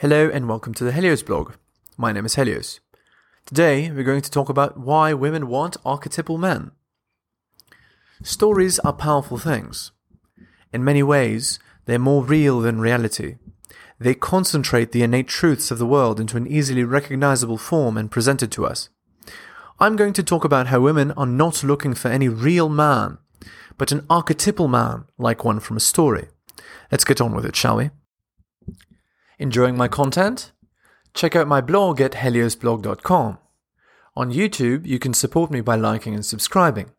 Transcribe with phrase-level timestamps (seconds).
[0.00, 1.54] Hello and welcome to the Helios blog.
[1.96, 2.78] My name is Helios.
[3.44, 6.70] Today we're going to talk about why women want archetypal men.
[8.22, 9.90] Stories are powerful things.
[10.72, 13.38] In many ways, they're more real than reality.
[13.98, 18.40] They concentrate the innate truths of the world into an easily recognizable form and present
[18.40, 18.90] it to us.
[19.80, 23.18] I'm going to talk about how women are not looking for any real man,
[23.76, 26.28] but an archetypal man like one from a story.
[26.92, 27.90] Let's get on with it, shall we?
[29.40, 30.50] Enjoying my content?
[31.14, 33.38] Check out my blog at heliosblog.com.
[34.16, 36.90] On YouTube, you can support me by liking and subscribing.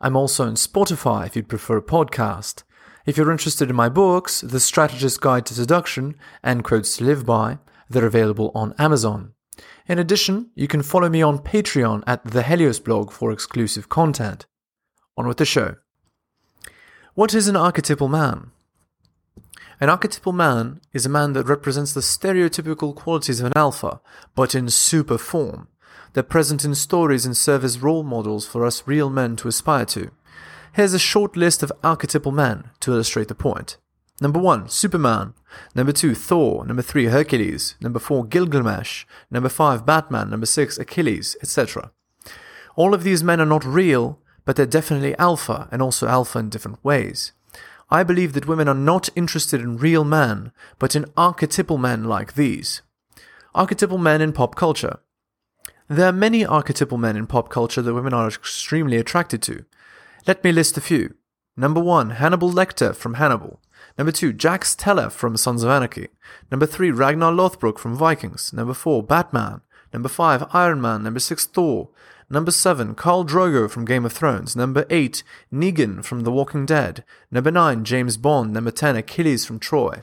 [0.00, 2.62] I'm also on Spotify if you'd prefer a podcast.
[3.04, 7.26] If you're interested in my books, The Strategist's Guide to Seduction and Quotes to Live
[7.26, 7.58] By,
[7.90, 9.34] they're available on Amazon.
[9.86, 14.46] In addition, you can follow me on Patreon at the Helios blog for exclusive content.
[15.18, 15.76] On with the show.
[17.12, 18.52] What is an archetypal man?
[19.82, 24.00] An archetypal man is a man that represents the stereotypical qualities of an alpha,
[24.36, 25.66] but in super form.
[26.12, 29.84] They're present in stories and serve as role models for us real men to aspire
[29.86, 30.12] to.
[30.74, 33.76] Here's a short list of archetypal men to illustrate the point.
[34.20, 35.34] Number 1, Superman.
[35.74, 36.64] Number 2, Thor.
[36.64, 37.74] Number 3, Hercules.
[37.80, 39.04] Number 4, Gilgamesh.
[39.32, 40.30] Number 5, Batman.
[40.30, 41.90] Number 6, Achilles, etc.
[42.76, 46.50] All of these men are not real, but they're definitely alpha, and also alpha in
[46.50, 47.32] different ways.
[47.92, 52.32] I believe that women are not interested in real men, but in archetypal men like
[52.32, 52.80] these.
[53.54, 55.00] Archetypal men in pop culture.
[55.88, 59.66] There are many archetypal men in pop culture that women are extremely attracted to.
[60.26, 61.16] Let me list a few.
[61.54, 63.60] Number 1, Hannibal Lecter from Hannibal.
[63.98, 66.08] Number 2, Jax Teller from Sons of Anarchy.
[66.50, 68.54] Number 3, Ragnar Lothbrok from Vikings.
[68.54, 69.60] Number 4, Batman.
[69.92, 71.02] Number 5, Iron Man.
[71.02, 71.88] Number 6, Thor.
[72.30, 74.56] Number 7, Khal Drogo from Game of Thrones.
[74.56, 77.04] Number 8, Negan from The Walking Dead.
[77.30, 78.52] Number 9, James Bond.
[78.52, 80.02] Number 10, Achilles from Troy.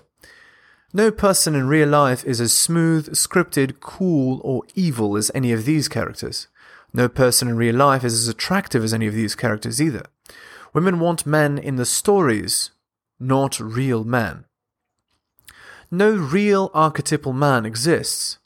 [0.91, 5.65] No person in real life is as smooth, scripted, cool, or evil as any of
[5.65, 6.47] these characters.
[6.91, 10.05] No person in real life is as attractive as any of these characters either.
[10.73, 12.71] Women want men in the stories,
[13.19, 14.45] not real men.
[15.91, 18.38] No real archetypal man exists.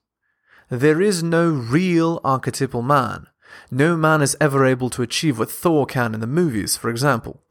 [0.73, 3.27] There is no real archetypal man.
[3.69, 7.43] No man is ever able to achieve what Thor can in the movies, for example.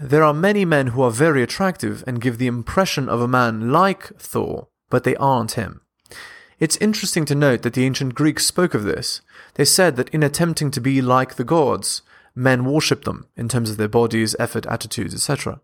[0.00, 3.72] There are many men who are very attractive and give the impression of a man
[3.72, 5.80] like Thor, but they aren't him.
[6.60, 9.20] It's interesting to note that the ancient Greeks spoke of this.
[9.54, 12.02] They said that in attempting to be like the gods,
[12.36, 15.60] men worship them in terms of their bodies, effort, attitudes, etc.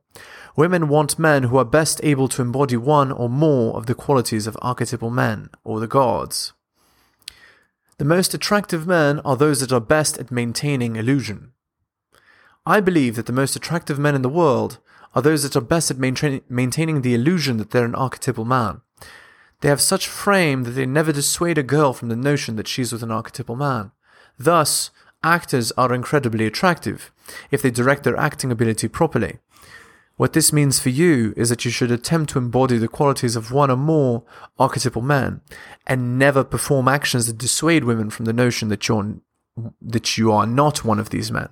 [0.57, 4.49] Women want men who are best able to embody one or more of the qualities
[4.49, 6.53] of archetypal men or the gods.
[8.01, 11.53] The most attractive men are those that are best at maintaining illusion.
[12.65, 14.79] I believe that the most attractive men in the world
[15.15, 18.81] are those that are best at maintain- maintaining the illusion that they're an archetypal man.
[19.61, 22.91] They have such frame that they never dissuade a girl from the notion that she's
[22.91, 23.91] with an archetypal man.
[24.39, 24.91] Thus,
[25.23, 27.13] actors are incredibly attractive
[27.51, 29.41] if they direct their acting ability properly.
[30.21, 33.53] What this means for you is that you should attempt to embody the qualities of
[33.53, 34.23] one or more
[34.59, 35.41] archetypal men
[35.87, 39.15] and never perform actions that dissuade women from the notion that you're
[39.81, 41.49] that you are not one of these men.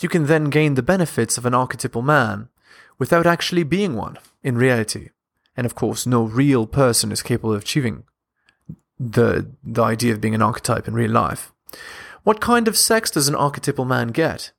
[0.00, 2.50] You can then gain the benefits of an archetypal man
[2.98, 5.08] without actually being one in reality.
[5.56, 8.04] And of course, no real person is capable of achieving
[9.00, 11.52] the the idea of being an archetype in real life.
[12.24, 14.52] What kind of sex does an archetypal man get?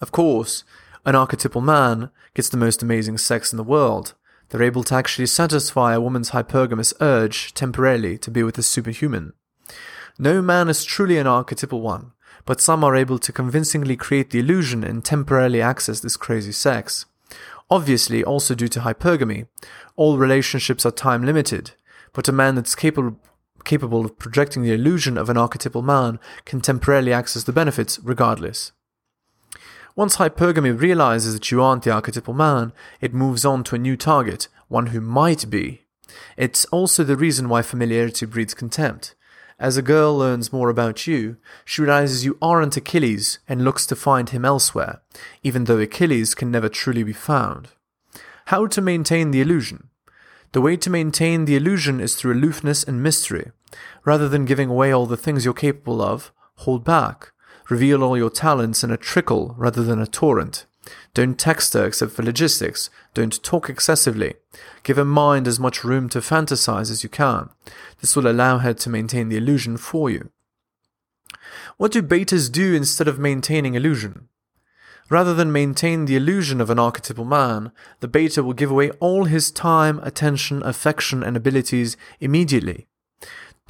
[0.00, 0.64] Of course,
[1.04, 4.14] an archetypal man gets the most amazing sex in the world.
[4.48, 9.32] They're able to actually satisfy a woman's hypergamous urge temporarily to be with a superhuman.
[10.18, 12.12] No man is truly an archetypal one,
[12.44, 17.06] but some are able to convincingly create the illusion and temporarily access this crazy sex.
[17.70, 19.46] Obviously, also due to hypergamy,
[19.96, 21.72] all relationships are time limited,
[22.12, 23.18] but a man that's capable
[23.64, 28.72] capable of projecting the illusion of an archetypal man can temporarily access the benefits regardless.
[29.94, 33.96] Once hypergamy realizes that you aren't the archetypal man, it moves on to a new
[33.96, 35.82] target, one who might be.
[36.36, 39.14] It's also the reason why familiarity breeds contempt.
[39.58, 43.96] As a girl learns more about you, she realizes you aren't Achilles and looks to
[43.96, 45.02] find him elsewhere,
[45.42, 47.68] even though Achilles can never truly be found.
[48.46, 49.88] How to maintain the illusion?
[50.52, 53.52] The way to maintain the illusion is through aloofness and mystery.
[54.04, 57.31] Rather than giving away all the things you're capable of, hold back.
[57.68, 60.66] Reveal all your talents in a trickle rather than a torrent.
[61.14, 62.90] Don't text her except for logistics.
[63.14, 64.34] Don't talk excessively.
[64.82, 67.50] Give her mind as much room to fantasize as you can.
[68.00, 70.30] This will allow her to maintain the illusion for you.
[71.76, 74.28] What do betas do instead of maintaining illusion?
[75.08, 77.70] Rather than maintain the illusion of an archetypal man,
[78.00, 82.86] the beta will give away all his time, attention, affection, and abilities immediately.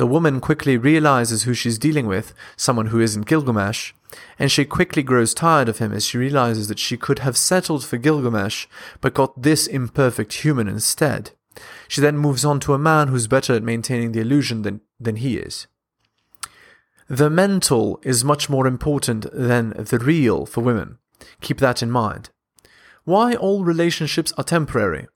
[0.03, 3.93] The woman quickly realizes who she's dealing with, someone who isn't Gilgamesh,
[4.37, 7.85] and she quickly grows tired of him as she realizes that she could have settled
[7.85, 8.67] for Gilgamesh,
[9.01, 11.31] but got this imperfect human instead.
[11.87, 15.15] She then moves on to a man who's better at maintaining the illusion than, than
[15.15, 15.69] he is.
[17.07, 20.99] The mental is much more important than the real for women.
[21.41, 22.31] Keep that in mind.
[23.05, 25.07] Why all relationships are temporary?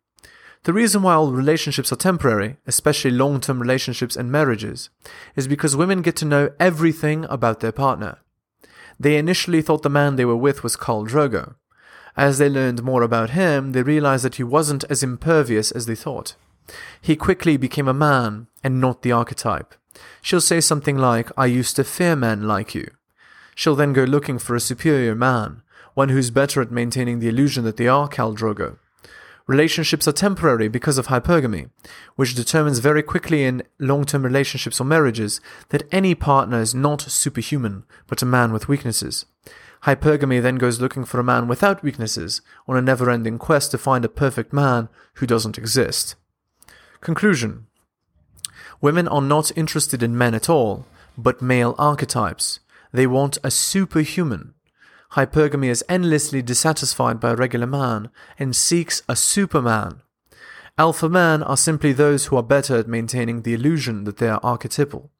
[0.64, 4.90] The reason why all relationships are temporary, especially long term relationships and marriages,
[5.36, 8.18] is because women get to know everything about their partner.
[8.98, 11.54] They initially thought the man they were with was Khal Drogo.
[12.16, 15.94] As they learned more about him, they realized that he wasn't as impervious as they
[15.94, 16.34] thought.
[17.00, 19.74] He quickly became a man and not the archetype.
[20.22, 22.90] She'll say something like, I used to fear men like you.
[23.54, 25.62] She'll then go looking for a superior man,
[25.94, 28.78] one who's better at maintaining the illusion that they are Khal Drogo.
[29.46, 31.70] Relationships are temporary because of hypergamy,
[32.16, 37.00] which determines very quickly in long term relationships or marriages that any partner is not
[37.00, 39.24] superhuman, but a man with weaknesses.
[39.84, 43.78] Hypergamy then goes looking for a man without weaknesses on a never ending quest to
[43.78, 46.16] find a perfect man who doesn't exist.
[47.00, 47.68] Conclusion
[48.80, 52.58] Women are not interested in men at all, but male archetypes.
[52.92, 54.54] They want a superhuman,
[55.12, 60.02] Hypergamy is endlessly dissatisfied by a regular man and seeks a superman.
[60.78, 64.40] Alpha men are simply those who are better at maintaining the illusion that they are
[64.42, 65.10] archetypal.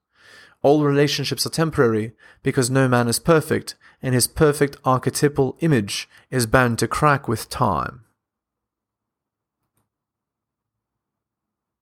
[0.61, 2.13] All relationships are temporary
[2.43, 7.49] because no man is perfect, and his perfect archetypal image is bound to crack with
[7.49, 8.03] time.